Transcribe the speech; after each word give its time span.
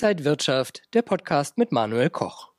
Inside 0.00 0.24
Wirtschaft, 0.24 0.82
der 0.94 1.02
Podcast 1.02 1.58
mit 1.58 1.72
Manuel 1.72 2.08
Koch. 2.08 2.50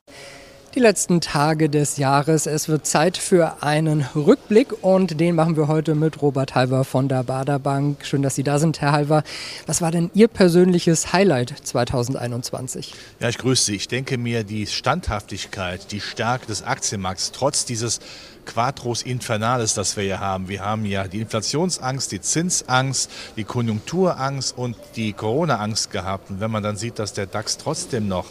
Die 0.75 0.81
letzten 0.81 1.21
Tage 1.21 1.69
des 1.69 1.95
Jahres. 1.95 2.47
Es 2.47 2.67
wird 2.67 2.85
Zeit 2.85 3.17
für 3.17 3.63
einen 3.63 4.01
Rückblick 4.13 4.83
und 4.83 5.21
den 5.21 5.35
machen 5.35 5.55
wir 5.55 5.69
heute 5.69 5.95
mit 5.95 6.21
Robert 6.21 6.53
Halver 6.53 6.83
von 6.83 7.07
der 7.07 7.23
Bader 7.23 7.57
Bank. 7.57 8.05
Schön, 8.05 8.23
dass 8.23 8.35
Sie 8.35 8.43
da 8.43 8.59
sind, 8.59 8.81
Herr 8.81 8.91
Halver. 8.91 9.23
Was 9.67 9.81
war 9.81 9.89
denn 9.89 10.11
Ihr 10.13 10.27
persönliches 10.27 11.13
Highlight 11.13 11.53
2021? 11.63 12.93
Ja, 13.21 13.29
ich 13.29 13.37
grüße 13.37 13.63
Sie. 13.63 13.75
Ich 13.77 13.87
denke 13.87 14.17
mir, 14.17 14.43
die 14.43 14.67
Standhaftigkeit, 14.67 15.93
die 15.93 16.01
Stärke 16.01 16.45
des 16.45 16.61
Aktienmarkts, 16.63 17.31
trotz 17.31 17.63
dieses 17.63 18.01
Quatros 18.49 19.03
Infernales, 19.03 19.75
das 19.75 19.95
wir 19.95 20.03
hier 20.03 20.19
haben. 20.19 20.47
Wir 20.49 20.65
haben 20.65 20.83
ja 20.83 21.07
die 21.07 21.21
Inflationsangst, 21.21 22.11
die 22.11 22.19
Zinsangst, 22.19 23.11
die 23.37 23.43
Konjunkturangst 23.43 24.57
und 24.57 24.75
die 24.95 25.13
Corona-Angst 25.13 25.91
gehabt. 25.91 26.31
Und 26.31 26.39
wenn 26.39 26.49
man 26.49 26.63
dann 26.63 26.75
sieht, 26.75 26.97
dass 26.97 27.13
der 27.13 27.27
DAX 27.27 27.57
trotzdem 27.57 28.07
noch 28.07 28.25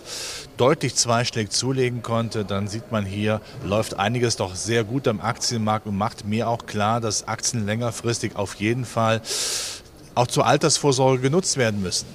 deutlich 0.56 0.96
zweistellig 0.96 1.50
zulegen 1.50 2.02
konnte, 2.02 2.45
dann 2.45 2.66
sieht 2.66 2.90
man 2.90 3.06
hier, 3.06 3.40
läuft 3.64 3.95
einiges 3.95 4.34
doch 4.34 4.56
sehr 4.56 4.82
gut 4.82 5.06
am 5.06 5.20
Aktienmarkt 5.20 5.86
und 5.86 5.96
macht 5.96 6.24
mir 6.24 6.48
auch 6.48 6.66
klar, 6.66 7.00
dass 7.00 7.28
Aktien 7.28 7.64
längerfristig 7.64 8.34
auf 8.34 8.56
jeden 8.56 8.84
Fall 8.84 9.23
auch 10.16 10.26
zur 10.26 10.46
Altersvorsorge 10.46 11.23
genutzt 11.23 11.56
werden 11.59 11.80
müssen 11.80 12.06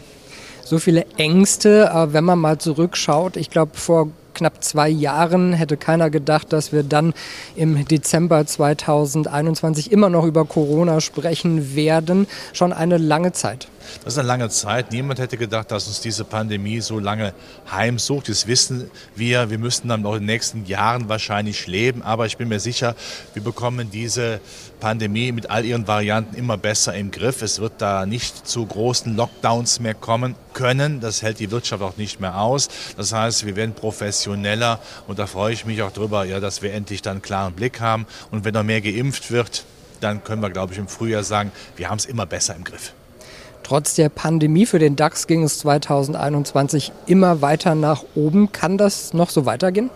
so 0.66 0.80
viele 0.80 1.06
Ängste, 1.18 2.08
wenn 2.12 2.24
man 2.24 2.40
mal 2.40 2.58
zurückschaut. 2.58 3.36
Ich 3.36 3.50
glaube, 3.50 3.74
vor 3.76 4.10
knapp 4.34 4.64
zwei 4.64 4.90
Jahren 4.90 5.54
hätte 5.54 5.78
keiner 5.78 6.10
gedacht, 6.10 6.54
dass 6.54 6.72
wir 6.72 6.84
dann 6.84 7.14
im 7.56 7.86
Dezember 7.88 8.46
2021 8.46 9.92
immer 9.92 10.10
noch 10.10 10.26
über 10.26 10.46
Corona 10.46 11.02
sprechen 11.02 11.76
werden. 11.76 12.28
Schon 12.54 12.74
eine 12.74 12.98
lange 12.98 13.32
Zeit. 13.32 13.68
Das 14.04 14.14
ist 14.14 14.20
eine 14.20 14.28
lange 14.28 14.50
Zeit. 14.50 14.92
Niemand 14.92 15.20
hätte 15.20 15.38
gedacht, 15.38 15.72
dass 15.72 15.88
uns 15.88 16.02
diese 16.02 16.24
Pandemie 16.24 16.82
so 16.82 17.00
lange 17.00 17.34
heimsucht. 17.72 18.30
Das 18.30 18.48
wissen 18.48 18.90
wir. 19.16 19.50
Wir 19.50 19.58
müssten 19.58 19.90
dann 19.90 20.06
auch 20.06 20.14
in 20.14 20.22
den 20.22 20.28
nächsten 20.28 20.66
Jahren 20.66 21.10
wahrscheinlich 21.10 21.68
leben. 21.68 22.02
Aber 22.02 22.26
ich 22.26 22.38
bin 22.38 22.50
mir 22.50 22.60
sicher, 22.60 22.96
wir 23.34 23.44
bekommen 23.44 23.92
diese 23.92 24.40
Pandemie 24.80 25.32
mit 25.32 25.50
all 25.50 25.64
ihren 25.66 25.88
Varianten 25.88 26.36
immer 26.36 26.58
besser 26.58 26.94
im 26.94 27.12
Griff. 27.12 27.42
Es 27.42 27.60
wird 27.60 27.74
da 27.78 28.06
nicht 28.06 28.48
zu 28.48 28.66
großen 28.66 29.16
Lockdowns 29.16 29.80
mehr 29.80 29.94
kommen 29.94 30.36
können. 30.54 31.00
Das 31.00 31.22
hält 31.22 31.40
die 31.40 31.52
Wirtschaft 31.52 31.82
auch 31.82 31.98
nicht 31.98 32.20
mehr 32.20 32.40
aus. 32.40 32.70
Das 32.98 33.14
heißt, 33.14 33.46
wir 33.46 33.56
werden 33.56 33.74
professioneller 33.74 34.80
und 35.08 35.20
da 35.20 35.28
freue 35.28 35.54
ich 35.54 35.66
mich 35.66 35.82
auch 35.82 35.92
drüber, 35.92 36.26
ja, 36.26 36.40
dass 36.40 36.62
wir 36.62 36.74
endlich 36.74 37.02
dann 37.02 37.14
einen 37.14 37.22
klaren 37.22 37.54
Blick 37.54 37.80
haben. 37.80 38.06
Und 38.32 38.46
wenn 38.46 38.54
noch 38.54 38.64
mehr 38.64 38.82
geimpft 38.82 39.32
wird, 39.32 39.66
dann 40.02 40.24
können 40.24 40.42
wir, 40.42 40.50
glaube 40.50 40.74
ich, 40.74 40.80
im 40.80 40.88
Frühjahr 40.88 41.24
sagen, 41.24 41.52
wir 41.78 41.90
haben 41.90 41.98
es 41.98 42.06
immer 42.06 42.26
besser 42.26 42.56
im 42.56 42.64
Griff. 42.64 42.94
Trotz 43.74 43.96
der 43.96 44.10
Pandemie 44.10 44.68
für 44.68 44.78
den 44.78 44.96
DAX 44.96 45.26
ging 45.26 45.42
es 45.42 45.58
2021 45.58 46.92
immer 47.08 47.42
weiter 47.42 47.74
nach 47.74 48.04
oben. 48.14 48.52
Kann 48.52 48.78
das 48.78 49.16
noch 49.16 49.32
so 49.32 49.48
weitergehen? 49.48 49.90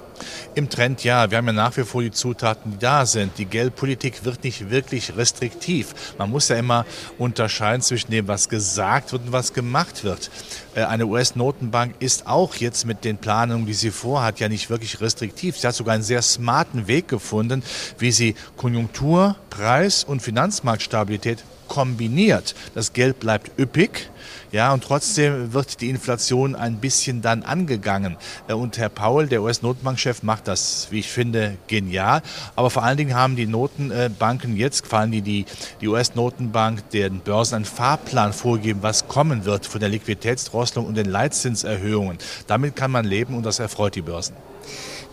Im 0.55 0.67
Trend 0.67 1.03
ja. 1.03 1.29
Wir 1.29 1.37
haben 1.37 1.45
ja 1.45 1.53
nach 1.53 1.77
wie 1.77 1.83
vor 1.83 2.01
die 2.01 2.09
Zutaten, 2.09 2.71
die 2.71 2.79
da 2.79 3.05
sind. 3.05 3.37
Die 3.37 3.45
Geldpolitik 3.45 4.25
wird 4.25 4.43
nicht 4.43 4.71
wirklich 4.71 5.15
restriktiv. 5.15 5.93
Man 6.17 6.31
muss 6.31 6.47
ja 6.47 6.55
immer 6.55 6.87
unterscheiden 7.19 7.83
zwischen 7.83 8.09
dem, 8.09 8.27
was 8.27 8.49
gesagt 8.49 9.11
wird 9.11 9.25
und 9.27 9.31
was 9.31 9.53
gemacht 9.53 10.03
wird. 10.03 10.31
Äh, 10.73 10.85
eine 10.85 11.05
US-Notenbank 11.05 11.97
ist 11.99 12.25
auch 12.25 12.55
jetzt 12.55 12.87
mit 12.87 13.05
den 13.05 13.19
Planungen, 13.19 13.67
die 13.67 13.75
sie 13.75 13.91
vorhat, 13.91 14.39
ja 14.39 14.49
nicht 14.49 14.71
wirklich 14.71 15.01
restriktiv. 15.01 15.55
Sie 15.55 15.67
hat 15.67 15.75
sogar 15.75 15.93
einen 15.93 16.01
sehr 16.01 16.23
smarten 16.23 16.87
Weg 16.87 17.09
gefunden, 17.09 17.61
wie 17.99 18.11
sie 18.11 18.33
Konjunktur, 18.55 19.35
Preis 19.51 20.03
und 20.03 20.23
Finanzmarktstabilität 20.23 21.43
kombiniert. 21.67 22.55
Das 22.75 22.93
Geld 22.93 23.19
bleibt 23.19 23.59
üppig, 23.59 24.09
ja, 24.51 24.73
und 24.73 24.83
trotzdem 24.83 25.51
wird 25.53 25.81
die 25.81 25.89
Inflation 25.89 26.55
ein 26.55 26.77
bisschen 26.77 27.21
dann 27.21 27.43
angegangen. 27.43 28.15
Äh, 28.47 28.53
und 28.53 28.77
Herr 28.77 28.89
Paul, 28.89 29.27
der 29.27 29.41
US-Notenbankchef, 29.41 30.23
macht 30.23 30.47
das, 30.47 30.87
wie 30.89 30.99
ich 30.99 31.09
finde, 31.09 31.57
genial. 31.67 32.21
Aber 32.55 32.69
vor 32.69 32.83
allen 32.83 32.97
Dingen 32.97 33.13
haben 33.13 33.35
die 33.35 33.45
Notenbanken 33.45 34.55
jetzt, 34.55 34.87
vor 34.87 34.99
allem 34.99 35.11
die, 35.11 35.21
die, 35.21 35.45
die 35.81 35.87
US-Notenbank, 35.87 36.89
den 36.91 37.19
Börsen 37.19 37.55
einen 37.55 37.65
Fahrplan 37.65 38.31
vorgegeben, 38.31 38.79
was 38.83 39.07
kommen 39.07 39.43
wird 39.43 39.65
von 39.65 39.81
der 39.81 39.89
Liquiditätsdrosselung 39.89 40.85
und 40.85 40.95
den 40.95 41.09
Leitzinserhöhungen. 41.09 42.17
Damit 42.47 42.75
kann 42.75 42.91
man 42.91 43.05
leben 43.05 43.35
und 43.35 43.45
das 43.45 43.59
erfreut 43.59 43.95
die 43.95 44.01
Börsen. 44.01 44.35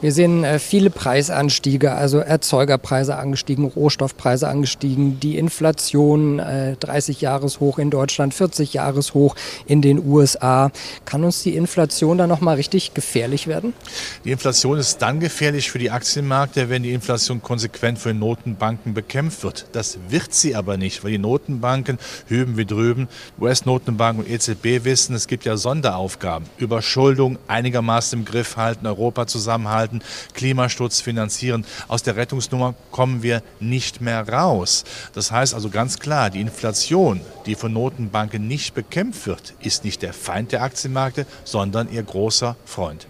Wir 0.00 0.12
sehen 0.12 0.44
äh, 0.44 0.58
viele 0.58 0.90
Preisanstiege, 0.90 1.92
also 1.92 2.18
Erzeugerpreise 2.18 3.16
angestiegen, 3.16 3.64
Rohstoffpreise 3.64 4.48
angestiegen, 4.48 5.20
die 5.20 5.38
Inflation 5.38 6.38
30 6.38 7.16
äh, 7.18 7.24
Jahreshoch 7.24 7.78
in 7.78 7.90
Deutschland, 7.90 8.34
40 8.34 8.74
Jahreshoch 8.74 9.34
in 9.66 9.82
den 9.82 10.04
USA. 10.04 10.70
Kann 11.04 11.24
uns 11.24 11.42
die 11.42 11.56
Inflation 11.56 12.18
da 12.18 12.26
nochmal 12.26 12.56
richtig 12.56 12.92
gefährlich 12.94 13.46
werden? 13.46 13.72
Die 14.24 14.32
Inflation 14.32 14.78
ist 14.78 14.98
dann 14.98 15.20
gefährlich 15.20 15.70
für 15.70 15.78
die 15.78 15.90
Aktienmärkte, 15.90 16.68
wenn 16.68 16.82
die 16.82 16.92
Inflation 16.92 17.40
konsequent 17.40 17.98
für 17.98 18.12
Notenbanken 18.12 18.94
bekämpft 18.94 19.42
wird. 19.42 19.66
Das 19.72 19.98
wird 20.08 20.34
sie 20.34 20.54
aber 20.54 20.76
nicht, 20.76 21.04
weil 21.04 21.12
die 21.12 21.18
Notenbanken 21.18 21.98
hüben 22.26 22.56
wie 22.56 22.66
drüben, 22.66 23.08
US-Notenbank 23.40 24.18
und 24.18 24.28
EZB 24.28 24.84
wissen, 24.84 25.14
es 25.14 25.28
gibt 25.28 25.44
ja 25.44 25.56
Sonderaufgaben. 25.56 26.46
Überschuldung 26.58 27.38
einigermaßen 27.48 28.18
im 28.18 28.24
Griff 28.24 28.56
halten, 28.56 28.86
Europa 28.86 29.26
zusammenhalten 29.26 29.83
halten, 29.84 30.00
Klimaschutz 30.32 31.00
finanzieren. 31.00 31.64
Aus 31.88 32.02
der 32.02 32.16
Rettungsnummer 32.16 32.74
kommen 32.90 33.22
wir 33.22 33.42
nicht 33.60 34.00
mehr 34.00 34.26
raus. 34.26 34.84
Das 35.12 35.30
heißt 35.30 35.54
also 35.54 35.68
ganz 35.68 35.98
klar, 35.98 36.30
die 36.30 36.40
Inflation, 36.40 37.20
die 37.46 37.54
von 37.54 37.72
Notenbanken 37.72 38.48
nicht 38.48 38.74
bekämpft 38.74 39.26
wird, 39.26 39.54
ist 39.60 39.84
nicht 39.84 40.02
der 40.02 40.12
Feind 40.12 40.52
der 40.52 40.62
Aktienmärkte, 40.62 41.26
sondern 41.44 41.90
ihr 41.92 42.02
großer 42.02 42.56
Freund. 42.64 43.06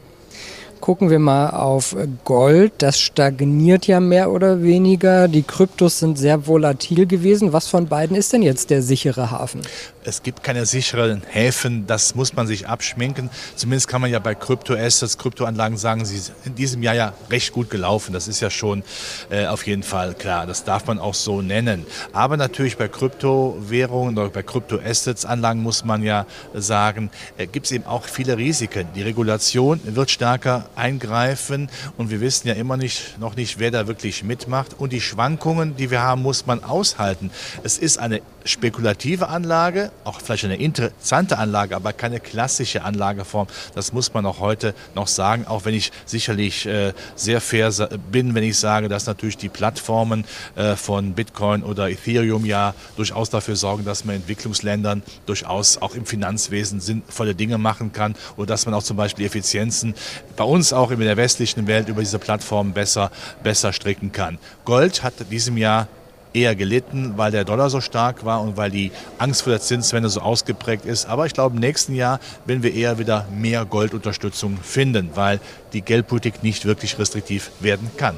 Gucken 0.80 1.08
wir 1.08 1.18
mal 1.18 1.48
auf 1.48 1.96
Gold. 2.24 2.74
Das 2.78 3.00
stagniert 3.00 3.86
ja 3.86 4.00
mehr 4.00 4.30
oder 4.30 4.62
weniger. 4.62 5.28
Die 5.28 5.42
Kryptos 5.42 5.98
sind 5.98 6.18
sehr 6.18 6.46
volatil 6.46 7.06
gewesen. 7.06 7.54
Was 7.54 7.68
von 7.68 7.86
beiden 7.86 8.14
ist 8.14 8.34
denn 8.34 8.42
jetzt 8.42 8.68
der 8.68 8.82
sichere 8.82 9.30
Hafen? 9.30 9.62
Es 10.06 10.22
gibt 10.22 10.42
keine 10.42 10.66
sicheren 10.66 11.22
Häfen, 11.26 11.86
das 11.86 12.14
muss 12.14 12.34
man 12.34 12.46
sich 12.46 12.68
abschminken. 12.68 13.30
Zumindest 13.56 13.88
kann 13.88 14.02
man 14.02 14.10
ja 14.10 14.18
bei 14.18 14.34
Kryptoassets, 14.34 15.16
Kryptoanlagen 15.16 15.78
sagen, 15.78 16.04
sie 16.04 16.18
sind 16.18 16.36
in 16.44 16.54
diesem 16.54 16.82
Jahr 16.82 16.94
ja 16.94 17.14
recht 17.30 17.54
gut 17.54 17.70
gelaufen. 17.70 18.12
Das 18.12 18.28
ist 18.28 18.40
ja 18.40 18.50
schon 18.50 18.82
äh, 19.30 19.46
auf 19.46 19.66
jeden 19.66 19.82
Fall 19.82 20.12
klar. 20.12 20.46
Das 20.46 20.64
darf 20.64 20.86
man 20.86 20.98
auch 20.98 21.14
so 21.14 21.40
nennen. 21.40 21.86
Aber 22.12 22.36
natürlich 22.36 22.76
bei 22.76 22.86
Kryptowährungen 22.86 24.18
oder 24.18 24.28
bei 24.28 24.42
Kryptoassets, 24.42 25.24
Anlagen 25.24 25.62
muss 25.62 25.86
man 25.86 26.02
ja 26.02 26.26
sagen, 26.52 27.08
äh, 27.38 27.46
gibt 27.46 27.64
es 27.64 27.72
eben 27.72 27.86
auch 27.86 28.04
viele 28.04 28.36
Risiken. 28.36 28.86
Die 28.94 29.02
Regulation 29.02 29.80
wird 29.84 30.10
stärker 30.10 30.68
eingreifen 30.76 31.70
und 31.96 32.10
wir 32.10 32.20
wissen 32.20 32.46
ja 32.48 32.54
immer 32.54 32.76
nicht, 32.76 33.18
noch 33.18 33.36
nicht, 33.36 33.58
wer 33.58 33.70
da 33.70 33.86
wirklich 33.86 34.22
mitmacht. 34.22 34.74
Und 34.76 34.92
die 34.92 35.00
Schwankungen, 35.00 35.76
die 35.76 35.90
wir 35.90 36.02
haben, 36.02 36.20
muss 36.20 36.44
man 36.44 36.62
aushalten. 36.62 37.30
Es 37.62 37.78
ist 37.78 37.96
eine 37.96 38.20
spekulative 38.44 39.28
Anlage, 39.28 39.90
auch 40.04 40.20
vielleicht 40.20 40.44
eine 40.44 40.56
interessante 40.56 41.38
Anlage, 41.38 41.76
aber 41.76 41.92
keine 41.92 42.20
klassische 42.20 42.82
Anlageform. 42.82 43.46
Das 43.74 43.92
muss 43.92 44.12
man 44.14 44.26
auch 44.26 44.40
heute 44.40 44.74
noch 44.94 45.08
sagen, 45.08 45.46
auch 45.46 45.64
wenn 45.64 45.74
ich 45.74 45.92
sicherlich 46.04 46.66
äh, 46.66 46.92
sehr 47.14 47.40
fair 47.40 47.70
bin, 48.10 48.34
wenn 48.34 48.44
ich 48.44 48.58
sage, 48.58 48.88
dass 48.88 49.06
natürlich 49.06 49.36
die 49.36 49.48
Plattformen 49.48 50.24
äh, 50.56 50.76
von 50.76 51.14
Bitcoin 51.14 51.62
oder 51.62 51.88
Ethereum 51.88 52.44
ja 52.44 52.74
durchaus 52.96 53.30
dafür 53.30 53.56
sorgen, 53.56 53.84
dass 53.84 54.04
man 54.04 54.16
Entwicklungsländern 54.16 55.02
durchaus 55.26 55.78
auch 55.78 55.94
im 55.94 56.06
Finanzwesen 56.06 56.80
sinnvolle 56.80 57.34
Dinge 57.34 57.58
machen 57.58 57.92
kann 57.92 58.14
oder 58.36 58.46
dass 58.46 58.66
man 58.66 58.74
auch 58.74 58.82
zum 58.82 58.96
Beispiel 58.96 59.26
Effizienzen 59.26 59.94
bei 60.36 60.44
uns 60.44 60.72
auch 60.72 60.90
in 60.90 61.00
der 61.00 61.16
westlichen 61.16 61.66
Welt 61.66 61.88
über 61.88 62.00
diese 62.00 62.18
Plattformen 62.18 62.72
besser, 62.72 63.10
besser 63.42 63.72
stricken 63.72 64.12
kann. 64.12 64.38
Gold 64.64 65.02
hat 65.02 65.20
in 65.20 65.30
diesem 65.30 65.56
Jahr 65.56 65.88
eher 66.34 66.54
gelitten, 66.54 67.14
weil 67.16 67.30
der 67.30 67.44
Dollar 67.44 67.70
so 67.70 67.80
stark 67.80 68.24
war 68.24 68.42
und 68.42 68.56
weil 68.56 68.70
die 68.70 68.90
Angst 69.18 69.42
vor 69.42 69.52
der 69.52 69.60
Zinswende 69.60 70.08
so 70.10 70.20
ausgeprägt 70.20 70.84
ist. 70.84 71.06
Aber 71.06 71.26
ich 71.26 71.32
glaube, 71.32 71.54
im 71.54 71.60
nächsten 71.60 71.94
Jahr 71.94 72.20
werden 72.44 72.62
wir 72.62 72.74
eher 72.74 72.98
wieder 72.98 73.26
mehr 73.34 73.64
Goldunterstützung 73.64 74.58
finden, 74.58 75.10
weil 75.14 75.40
die 75.72 75.82
Geldpolitik 75.82 76.42
nicht 76.42 76.66
wirklich 76.66 76.98
restriktiv 76.98 77.50
werden 77.60 77.90
kann. 77.96 78.16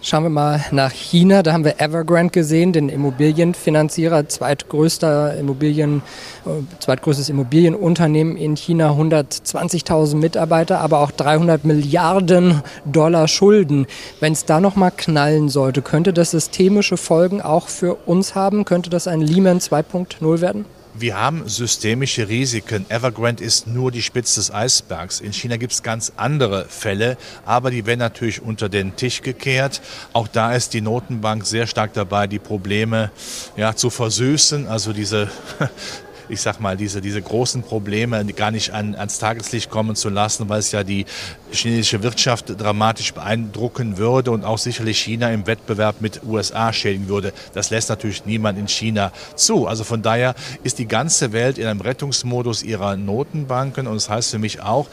Schauen 0.00 0.22
wir 0.22 0.30
mal 0.30 0.64
nach 0.70 0.92
China. 0.92 1.42
Da 1.42 1.52
haben 1.52 1.64
wir 1.64 1.80
Evergrande 1.80 2.30
gesehen, 2.30 2.72
den 2.72 2.88
Immobilienfinanzierer, 2.88 4.28
zweitgrößter 4.28 5.36
Immobilien, 5.36 6.02
äh, 6.46 6.50
zweitgrößtes 6.78 7.28
Immobilienunternehmen 7.28 8.36
in 8.36 8.56
China, 8.56 8.92
120.000 8.92 10.14
Mitarbeiter, 10.14 10.80
aber 10.80 11.00
auch 11.00 11.10
300 11.10 11.64
Milliarden 11.64 12.62
Dollar 12.84 13.26
Schulden. 13.26 13.88
Wenn 14.20 14.34
es 14.34 14.44
da 14.44 14.60
noch 14.60 14.76
mal 14.76 14.92
knallen 14.92 15.48
sollte, 15.48 15.82
könnte 15.82 16.12
das 16.12 16.30
systemische 16.30 16.96
Folgen 16.96 17.42
auch 17.42 17.66
für 17.66 17.94
uns 18.06 18.36
haben? 18.36 18.64
Könnte 18.64 18.90
das 18.90 19.08
ein 19.08 19.20
Lehman 19.20 19.58
2.0 19.58 20.40
werden? 20.40 20.64
Wir 21.00 21.16
haben 21.16 21.48
systemische 21.48 22.28
Risiken. 22.28 22.84
Evergrande 22.88 23.44
ist 23.44 23.68
nur 23.68 23.92
die 23.92 24.02
Spitze 24.02 24.40
des 24.40 24.52
Eisbergs. 24.52 25.20
In 25.20 25.32
China 25.32 25.56
gibt 25.56 25.72
es 25.72 25.84
ganz 25.84 26.12
andere 26.16 26.64
Fälle, 26.64 27.16
aber 27.44 27.70
die 27.70 27.86
werden 27.86 28.00
natürlich 28.00 28.42
unter 28.42 28.68
den 28.68 28.96
Tisch 28.96 29.22
gekehrt. 29.22 29.80
Auch 30.12 30.26
da 30.26 30.54
ist 30.54 30.74
die 30.74 30.80
Notenbank 30.80 31.46
sehr 31.46 31.68
stark 31.68 31.92
dabei, 31.92 32.26
die 32.26 32.40
Probleme 32.40 33.12
ja, 33.56 33.76
zu 33.76 33.90
versüßen, 33.90 34.66
also 34.66 34.92
diese 34.92 35.30
ich 36.28 36.40
sag 36.40 36.60
mal, 36.60 36.76
diese, 36.76 37.00
diese 37.00 37.20
großen 37.22 37.62
Probleme 37.62 38.24
gar 38.26 38.50
nicht 38.50 38.72
an, 38.72 38.94
ans 38.94 39.18
Tageslicht 39.18 39.70
kommen 39.70 39.96
zu 39.96 40.08
lassen, 40.08 40.48
weil 40.48 40.60
es 40.60 40.72
ja 40.72 40.84
die 40.84 41.06
chinesische 41.50 42.02
Wirtschaft 42.02 42.60
dramatisch 42.60 43.14
beeindrucken 43.14 43.98
würde 43.98 44.30
und 44.30 44.44
auch 44.44 44.58
sicherlich 44.58 44.98
China 44.98 45.30
im 45.30 45.46
Wettbewerb 45.46 46.00
mit 46.00 46.22
USA 46.24 46.72
schädigen 46.72 47.08
würde. 47.08 47.32
Das 47.54 47.70
lässt 47.70 47.88
natürlich 47.88 48.26
niemand 48.26 48.58
in 48.58 48.68
China 48.68 49.12
zu. 49.34 49.66
Also 49.66 49.84
von 49.84 50.02
daher 50.02 50.34
ist 50.62 50.78
die 50.78 50.88
ganze 50.88 51.32
Welt 51.32 51.58
in 51.58 51.66
einem 51.66 51.80
Rettungsmodus 51.80 52.62
ihrer 52.62 52.96
Notenbanken 52.96 53.86
und 53.86 53.94
das 53.94 54.08
heißt 54.08 54.30
für 54.30 54.38
mich 54.38 54.62
auch, 54.62 54.88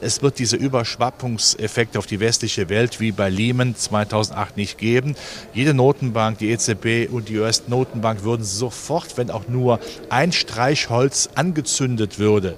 es 0.00 0.22
wird 0.22 0.38
diese 0.38 0.56
Überschwappungseffekte 0.56 1.98
auf 1.98 2.06
die 2.06 2.20
westliche 2.20 2.68
Welt 2.68 3.00
wie 3.00 3.12
bei 3.12 3.28
Lehman 3.28 3.76
2008 3.76 4.56
nicht 4.56 4.78
geben. 4.78 5.14
Jede 5.54 5.74
Notenbank, 5.74 6.38
die 6.38 6.50
EZB 6.50 7.12
und 7.12 7.28
die 7.28 7.38
US-Notenbank 7.38 8.24
würden 8.24 8.44
sofort, 8.44 9.16
wenn 9.16 9.30
auch 9.30 9.48
nur 9.48 9.80
ein 10.08 10.32
Streichholz 10.32 11.30
angezündet 11.34 12.18
würde, 12.18 12.56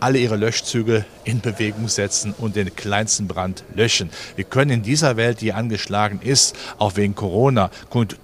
alle 0.00 0.18
ihre 0.18 0.36
Löschzüge 0.36 1.04
in 1.24 1.40
Bewegung 1.40 1.88
setzen 1.88 2.34
und 2.36 2.56
den 2.56 2.74
kleinsten 2.74 3.26
Brand 3.26 3.64
löschen. 3.74 4.10
Wir 4.36 4.44
können 4.44 4.70
in 4.70 4.82
dieser 4.82 5.16
Welt, 5.16 5.40
die 5.40 5.52
angeschlagen 5.52 6.20
ist, 6.22 6.56
auch 6.78 6.96
wegen 6.96 7.14
Corona, 7.14 7.70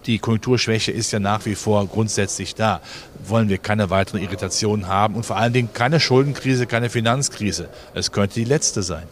die 0.06 0.19
Konjunkturschwäche 0.19 0.92
ist 0.92 1.12
ja 1.12 1.19
nach 1.19 1.46
wie 1.46 1.54
vor 1.54 1.86
grundsätzlich 1.86 2.54
da, 2.54 2.80
wollen 3.26 3.48
wir 3.48 3.58
keine 3.58 3.90
weiteren 3.90 4.20
Irritationen 4.20 4.88
haben 4.88 5.14
und 5.14 5.24
vor 5.24 5.36
allen 5.36 5.52
Dingen 5.52 5.70
keine 5.72 6.00
Schuldenkrise, 6.00 6.66
keine 6.66 6.90
Finanzkrise. 6.90 7.69
Es 7.94 8.12
könnte 8.12 8.34
die 8.34 8.44
letzte 8.44 8.82
sein. 8.82 9.06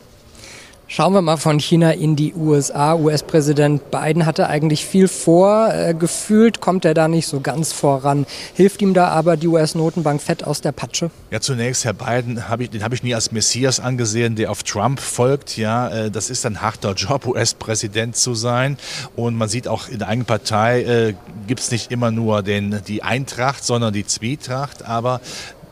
Schauen 0.92 1.12
wir 1.12 1.22
mal 1.22 1.36
von 1.36 1.60
China 1.60 1.92
in 1.92 2.16
die 2.16 2.34
USA. 2.34 2.96
US-Präsident 2.96 3.92
Biden 3.92 4.26
hatte 4.26 4.48
eigentlich 4.48 4.84
viel 4.84 5.06
vor. 5.06 5.72
Äh, 5.72 5.94
gefühlt 5.94 6.60
kommt 6.60 6.84
er 6.84 6.94
da 6.94 7.06
nicht 7.06 7.28
so 7.28 7.38
ganz 7.38 7.72
voran. 7.72 8.26
Hilft 8.54 8.82
ihm 8.82 8.92
da 8.92 9.06
aber 9.06 9.36
die 9.36 9.46
US-Notenbank 9.46 10.20
fett 10.20 10.42
aus 10.42 10.62
der 10.62 10.72
Patsche? 10.72 11.12
Ja, 11.30 11.40
zunächst, 11.40 11.84
Herr 11.84 11.92
Biden, 11.92 12.48
hab 12.48 12.58
ich, 12.58 12.70
den 12.70 12.82
habe 12.82 12.96
ich 12.96 13.04
nie 13.04 13.14
als 13.14 13.30
Messias 13.30 13.78
angesehen, 13.78 14.34
der 14.34 14.50
auf 14.50 14.64
Trump 14.64 14.98
folgt. 14.98 15.56
Ja, 15.56 15.90
äh, 15.90 16.10
das 16.10 16.28
ist 16.28 16.44
ein 16.44 16.60
harter 16.60 16.94
Job, 16.94 17.24
US-Präsident 17.28 18.16
zu 18.16 18.34
sein. 18.34 18.76
Und 19.14 19.36
man 19.36 19.48
sieht 19.48 19.68
auch 19.68 19.86
in 19.86 20.00
der 20.00 20.08
eigenen 20.08 20.26
Partei 20.26 20.82
äh, 20.82 21.14
gibt 21.46 21.60
es 21.60 21.70
nicht 21.70 21.92
immer 21.92 22.10
nur 22.10 22.42
den, 22.42 22.80
die 22.88 23.04
Eintracht, 23.04 23.62
sondern 23.64 23.92
die 23.92 24.06
Zwietracht. 24.06 24.84
Aber 24.86 25.20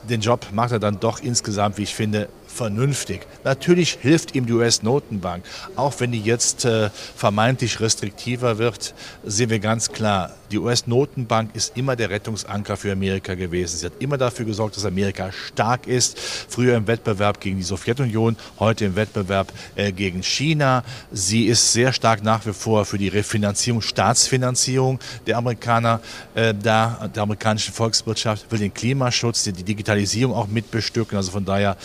den 0.08 0.20
Job 0.20 0.46
macht 0.52 0.70
er 0.70 0.78
dann 0.78 1.00
doch 1.00 1.20
insgesamt, 1.20 1.76
wie 1.76 1.82
ich 1.82 1.94
finde, 1.96 2.28
vernünftig. 2.48 3.20
Natürlich 3.44 3.98
hilft 4.00 4.34
ihm 4.34 4.46
die 4.46 4.52
US-Notenbank. 4.52 5.44
Auch 5.76 5.94
wenn 5.98 6.12
die 6.12 6.20
jetzt 6.20 6.64
äh, 6.64 6.90
vermeintlich 7.14 7.80
restriktiver 7.80 8.58
wird, 8.58 8.94
sehen 9.24 9.50
wir 9.50 9.60
ganz 9.60 9.92
klar, 9.92 10.32
die 10.50 10.58
US-Notenbank 10.58 11.54
ist 11.54 11.76
immer 11.76 11.94
der 11.94 12.08
Rettungsanker 12.08 12.76
für 12.76 12.92
Amerika 12.92 13.34
gewesen. 13.34 13.76
Sie 13.76 13.86
hat 13.86 13.92
immer 13.98 14.16
dafür 14.16 14.46
gesorgt, 14.46 14.76
dass 14.76 14.86
Amerika 14.86 15.30
stark 15.30 15.86
ist. 15.86 16.18
Früher 16.18 16.76
im 16.76 16.86
Wettbewerb 16.86 17.40
gegen 17.40 17.58
die 17.58 17.62
Sowjetunion, 17.62 18.36
heute 18.58 18.86
im 18.86 18.96
Wettbewerb 18.96 19.52
äh, 19.76 19.92
gegen 19.92 20.22
China. 20.22 20.84
Sie 21.12 21.46
ist 21.46 21.72
sehr 21.72 21.92
stark 21.92 22.22
nach 22.22 22.46
wie 22.46 22.54
vor 22.54 22.86
für 22.86 22.96
die 22.96 23.08
Refinanzierung, 23.08 23.82
Staatsfinanzierung 23.82 24.98
der 25.26 25.36
Amerikaner 25.36 26.00
äh, 26.34 26.54
da, 26.54 27.10
der 27.14 27.22
amerikanischen 27.24 27.74
Volkswirtschaft, 27.74 28.50
will 28.50 28.58
den 28.58 28.72
Klimaschutz, 28.72 29.44
die 29.44 29.52
Digitalisierung 29.52 30.34
auch 30.34 30.46
mitbestücken. 30.46 31.16
Also 31.16 31.30
von 31.30 31.44
daher 31.44 31.76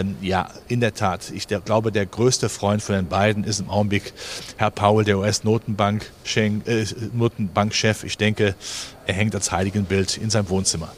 ähm, 0.00 0.16
ja, 0.20 0.48
in 0.68 0.80
der 0.80 0.94
Tat. 0.94 1.30
Ich 1.34 1.46
der, 1.46 1.60
glaube, 1.60 1.92
der 1.92 2.06
größte 2.06 2.48
Freund 2.48 2.82
von 2.82 2.94
den 2.94 3.06
beiden 3.06 3.44
ist 3.44 3.60
im 3.60 3.70
Augenblick 3.70 4.12
Herr 4.56 4.70
Paul, 4.70 5.04
der 5.04 5.18
US-Notenbankchef. 5.18 8.02
Äh. 8.02 8.06
Ich 8.06 8.16
denke, 8.16 8.54
er 9.06 9.14
hängt 9.14 9.34
als 9.34 9.52
Heiligenbild 9.52 10.16
in 10.16 10.30
seinem 10.30 10.48
Wohnzimmer. 10.48 10.88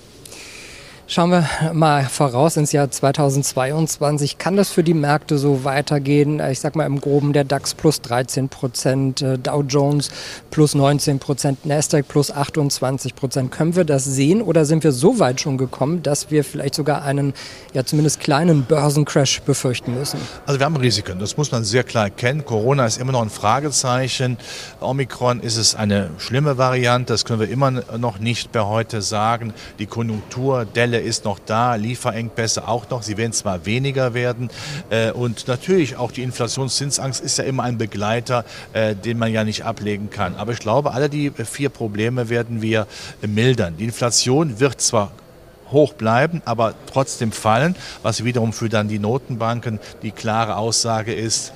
Schauen 1.13 1.31
wir 1.31 1.45
mal 1.73 2.05
voraus 2.05 2.57
ins 2.57 2.71
Jahr 2.71 2.89
2022. 2.89 4.39
Kann 4.39 4.57
das 4.57 4.71
für 4.71 4.85
die 4.85 4.95
Märkte 4.95 5.39
so 5.39 5.65
weitergehen? 5.65 6.39
Ich 6.39 6.61
sag 6.61 6.77
mal 6.77 6.87
im 6.87 7.01
Groben 7.01 7.33
der 7.33 7.43
DAX 7.43 7.75
plus 7.75 8.01
13 8.01 8.49
Prozent, 8.49 9.21
äh, 9.21 9.37
Dow 9.37 9.65
Jones 9.67 10.13
plus 10.53 10.77
19 10.77 11.19
Prozent, 11.19 11.67
Nasdaq 11.67 12.07
plus 12.07 12.31
28 12.31 13.17
Prozent. 13.17 13.51
Können 13.51 13.75
wir 13.75 13.83
das 13.83 14.05
sehen 14.05 14.41
oder 14.41 14.65
sind 14.65 14.85
wir 14.85 14.93
so 14.93 15.19
weit 15.19 15.41
schon 15.41 15.59
gekommen, 15.59 16.05
dass 16.05 16.31
wir 16.31 16.45
vielleicht 16.45 16.77
sogar 16.77 17.03
einen, 17.03 17.35
ja 17.75 17.85
zumindest 17.85 18.21
kleinen 18.21 18.63
Börsencrash 18.63 19.41
befürchten 19.41 19.99
müssen? 19.99 20.21
Also 20.47 20.61
wir 20.61 20.65
haben 20.65 20.77
Risiken, 20.77 21.19
das 21.19 21.37
muss 21.37 21.51
man 21.51 21.65
sehr 21.65 21.83
klar 21.83 22.05
erkennen. 22.05 22.45
Corona 22.45 22.87
ist 22.87 22.99
immer 23.01 23.11
noch 23.11 23.23
ein 23.23 23.31
Fragezeichen. 23.31 24.39
Omikron 24.79 25.41
ist 25.41 25.57
es 25.57 25.75
eine 25.75 26.11
schlimme 26.19 26.57
Variante, 26.57 27.15
das 27.15 27.25
können 27.25 27.41
wir 27.41 27.51
immer 27.51 27.73
noch 27.73 28.21
nicht 28.21 28.53
bei 28.53 28.61
heute 28.61 29.03
sagen. 29.03 29.53
Die 29.81 29.87
Konjunkturdelle 29.87 31.00
ist 31.03 31.25
noch 31.25 31.39
da, 31.39 31.75
Lieferengpässe 31.75 32.67
auch 32.67 32.89
noch. 32.91 33.03
Sie 33.03 33.17
werden 33.17 33.33
zwar 33.33 33.67
weniger 33.67 34.15
werden 34.15 34.51
äh, 34.91 35.11
und 35.11 35.49
natürlich 35.49 35.97
auch 35.97 36.13
die 36.13 36.23
Inflationszinsangst 36.23 37.21
ist 37.21 37.39
ja 37.39 37.45
immer 37.45 37.65
ein 37.65 37.79
Begleiter, 37.79 38.45
äh, 38.73 38.95
den 38.95 39.19
man 39.19 39.33
ja 39.33 39.45
nicht 39.45 39.65
ablegen 39.65 40.11
kann. 40.11 40.37
Aber 40.37 40.53
ich 40.53 40.59
glaube, 40.59 40.93
alle 40.93 41.09
die 41.09 41.31
vier 41.31 41.69
Probleme 41.69 42.29
werden 42.29 42.63
wir 42.63 42.87
mildern. 43.23 43.77
Die 43.77 43.85
Inflation 43.85 44.61
wird 44.61 44.81
zwar 44.81 45.13
hoch 45.71 45.93
bleiben, 45.95 46.43
aber 46.45 46.75
trotzdem 46.93 47.33
fallen, 47.33 47.77
was 48.03 48.25
wiederum 48.25 48.53
für 48.53 48.69
dann 48.69 48.89
die 48.89 48.99
Notenbanken 48.99 49.79
die 50.03 50.11
klare 50.11 50.57
Aussage 50.57 51.15
ist, 51.15 51.53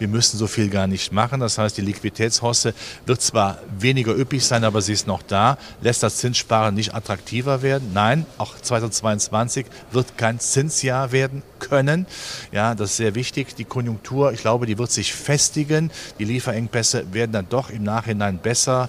wir 0.00 0.08
müssen 0.08 0.38
so 0.38 0.46
viel 0.46 0.68
gar 0.68 0.86
nicht 0.86 1.12
machen. 1.12 1.40
Das 1.40 1.58
heißt, 1.58 1.76
die 1.76 1.82
Liquiditätshosse 1.82 2.74
wird 3.06 3.20
zwar 3.20 3.58
weniger 3.78 4.16
üppig 4.16 4.44
sein, 4.44 4.64
aber 4.64 4.82
sie 4.82 4.94
ist 4.94 5.06
noch 5.06 5.22
da. 5.22 5.58
Lässt 5.80 6.02
das 6.02 6.16
Zinssparen 6.16 6.74
nicht 6.74 6.94
attraktiver 6.94 7.62
werden? 7.62 7.92
Nein, 7.94 8.26
auch 8.38 8.58
2022 8.58 9.66
wird 9.92 10.18
kein 10.18 10.40
Zinsjahr 10.40 11.12
werden 11.12 11.42
können. 11.60 12.06
Ja, 12.50 12.74
das 12.74 12.90
ist 12.90 12.96
sehr 12.96 13.14
wichtig. 13.14 13.54
Die 13.54 13.64
Konjunktur, 13.64 14.32
ich 14.32 14.40
glaube, 14.40 14.66
die 14.66 14.76
wird 14.78 14.90
sich 14.90 15.14
festigen. 15.14 15.92
Die 16.18 16.24
Lieferengpässe 16.24 17.12
werden 17.12 17.30
dann 17.30 17.46
doch 17.48 17.70
im 17.70 17.84
Nachhinein 17.84 18.38
besser 18.38 18.88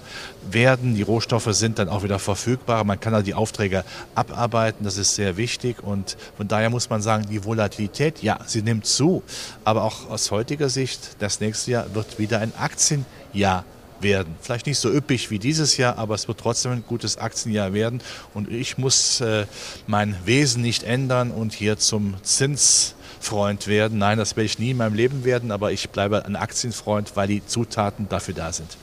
werden. 0.50 0.96
Die 0.96 1.02
Rohstoffe 1.02 1.48
sind 1.50 1.78
dann 1.78 1.88
auch 1.88 2.02
wieder 2.02 2.18
verfügbar. 2.18 2.82
Man 2.82 2.98
kann 2.98 3.14
also 3.14 3.24
die 3.24 3.34
Aufträge 3.34 3.84
abarbeiten. 4.16 4.84
Das 4.84 4.98
ist 4.98 5.14
sehr 5.14 5.36
wichtig. 5.36 5.82
Und 5.84 6.16
von 6.36 6.48
daher 6.48 6.70
muss 6.70 6.90
man 6.90 7.00
sagen, 7.00 7.26
die 7.30 7.44
Volatilität, 7.44 8.22
ja, 8.22 8.40
sie 8.46 8.62
nimmt 8.62 8.86
zu. 8.86 9.22
Aber 9.62 9.84
auch 9.84 10.10
aus 10.10 10.32
heutiger 10.32 10.68
Sicht, 10.68 11.16
das 11.20 11.38
nächste 11.38 11.70
Jahr 11.70 11.94
wird 11.94 12.18
wieder 12.18 12.40
ein 12.40 12.52
Aktienjahr 12.58 13.64
werden. 14.02 14.34
Vielleicht 14.40 14.66
nicht 14.66 14.78
so 14.78 14.92
üppig 14.92 15.30
wie 15.30 15.38
dieses 15.38 15.76
Jahr, 15.76 15.98
aber 15.98 16.14
es 16.14 16.28
wird 16.28 16.38
trotzdem 16.38 16.72
ein 16.72 16.84
gutes 16.86 17.18
Aktienjahr 17.18 17.72
werden. 17.72 18.02
Und 18.34 18.50
ich 18.50 18.78
muss 18.78 19.20
äh, 19.20 19.46
mein 19.86 20.16
Wesen 20.24 20.62
nicht 20.62 20.82
ändern 20.82 21.30
und 21.30 21.52
hier 21.52 21.78
zum 21.78 22.14
Zinsfreund 22.22 23.66
werden. 23.66 23.98
Nein, 23.98 24.18
das 24.18 24.36
werde 24.36 24.46
ich 24.46 24.58
nie 24.58 24.70
in 24.70 24.76
meinem 24.76 24.94
Leben 24.94 25.24
werden, 25.24 25.50
aber 25.50 25.72
ich 25.72 25.90
bleibe 25.90 26.24
ein 26.24 26.36
Aktienfreund, 26.36 27.12
weil 27.14 27.28
die 27.28 27.44
Zutaten 27.44 28.08
dafür 28.08 28.34
da 28.34 28.52
sind. 28.52 28.76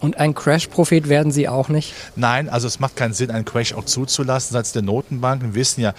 Und 0.00 0.18
ein 0.18 0.34
Crash-Prophet 0.34 1.08
werden 1.08 1.32
Sie 1.32 1.48
auch 1.48 1.68
nicht? 1.68 1.94
Nein, 2.14 2.48
also 2.48 2.66
es 2.66 2.78
macht 2.78 2.96
keinen 2.96 3.14
Sinn, 3.14 3.30
einen 3.30 3.44
Crash 3.44 3.72
auch 3.72 3.84
zuzulassen. 3.86 4.52
Seitens 4.52 4.72
der 4.72 4.82
Notenbanken 4.82 5.54
wissen 5.54 5.80
ja, 5.80 5.94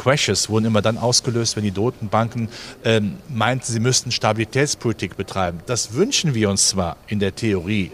Crashes 0.00 0.48
wurden 0.48 0.64
immer 0.64 0.80
dann 0.80 0.96
ausgelöst, 0.96 1.56
wenn 1.56 1.64
die 1.64 1.70
Notenbanken 1.70 2.48
ähm, 2.84 3.16
meinten, 3.28 3.70
sie 3.70 3.80
müssten 3.80 4.10
Stabilitätspolitik 4.10 5.14
betreiben. 5.14 5.60
Das 5.66 5.92
wünschen 5.92 6.34
wir 6.34 6.48
uns 6.48 6.68
zwar 6.68 6.96
in 7.06 7.18
der 7.18 7.34
Theorie 7.34 7.90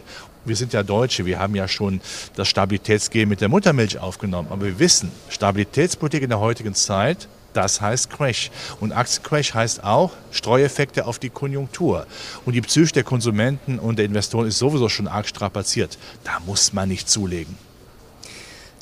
wir 0.47 0.57
sind 0.57 0.73
ja 0.73 0.83
Deutsche, 0.83 1.26
wir 1.26 1.38
haben 1.38 1.55
ja 1.55 1.69
schon 1.69 2.00
das 2.35 2.49
Stabilitätsgehen 2.49 3.29
mit 3.29 3.41
der 3.41 3.49
Muttermilch 3.49 3.99
aufgenommen. 3.99 4.49
Aber 4.50 4.65
wir 4.65 4.79
wissen, 4.79 5.11
Stabilitätspolitik 5.29 6.23
in 6.23 6.31
der 6.31 6.41
heutigen 6.41 6.75
Zeit, 6.75 7.29
das 7.53 7.81
heißt 7.81 8.11
Crash. 8.11 8.50
Und 8.81 8.93
Aktiencrash 8.93 9.55
heißt 9.55 9.83
auch 9.83 10.12
Streueffekte 10.31 11.07
auf 11.07 11.19
die 11.19 11.31
Konjunktur. 11.31 12.07
Und 12.45 12.53
die 12.53 12.61
Psyche 12.61 12.93
der 12.93 13.05
Konsumenten 13.05 13.79
und 13.79 13.99
der 13.99 14.05
Investoren 14.05 14.47
ist 14.47 14.59
sowieso 14.59 14.88
schon 14.88 15.09
arg 15.09 15.26
strapaziert. 15.26 15.99
Da 16.25 16.38
muss 16.45 16.73
man 16.73 16.88
nicht 16.88 17.09
zulegen 17.09 17.57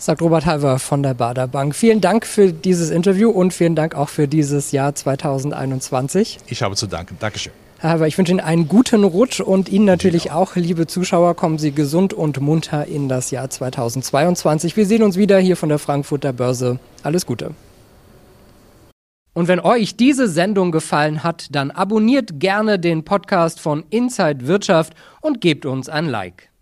sagt 0.04 0.20
Robert 0.20 0.44
Halver 0.44 0.78
von 0.78 1.02
der 1.02 1.14
Bader 1.14 1.48
Bank. 1.48 1.74
Vielen 1.74 2.00
Dank 2.00 2.26
für 2.26 2.52
dieses 2.52 2.90
Interview 2.90 3.30
und 3.30 3.54
vielen 3.54 3.74
Dank 3.74 3.94
auch 3.94 4.08
für 4.08 4.28
dieses 4.28 4.70
Jahr 4.70 4.94
2021. 4.94 6.40
Ich 6.46 6.62
habe 6.62 6.76
zu 6.76 6.86
danken. 6.86 7.16
Dankeschön. 7.18 7.52
Aber 7.80 8.06
ich 8.06 8.16
wünsche 8.16 8.32
Ihnen 8.32 8.40
einen 8.40 8.68
guten 8.68 9.04
Rutsch 9.04 9.40
und 9.40 9.68
Ihnen 9.68 9.84
natürlich 9.84 10.30
auch, 10.30 10.56
liebe 10.56 10.86
Zuschauer, 10.86 11.34
kommen 11.34 11.58
Sie 11.58 11.72
gesund 11.72 12.14
und 12.14 12.40
munter 12.40 12.86
in 12.86 13.08
das 13.08 13.30
Jahr 13.30 13.50
2022. 13.50 14.76
Wir 14.76 14.86
sehen 14.86 15.02
uns 15.02 15.16
wieder 15.16 15.38
hier 15.38 15.56
von 15.56 15.68
der 15.68 15.78
Frankfurter 15.78 16.32
Börse. 16.32 16.78
Alles 17.02 17.26
Gute. 17.26 17.50
Und 19.34 19.48
wenn 19.48 19.60
euch 19.60 19.96
diese 19.96 20.28
Sendung 20.28 20.70
gefallen 20.70 21.24
hat, 21.24 21.48
dann 21.50 21.72
abonniert 21.72 22.38
gerne 22.38 22.78
den 22.78 23.04
Podcast 23.04 23.58
von 23.60 23.84
Inside 23.90 24.46
Wirtschaft 24.46 24.94
und 25.20 25.40
gebt 25.40 25.66
uns 25.66 25.88
ein 25.88 26.06
Like. 26.06 26.53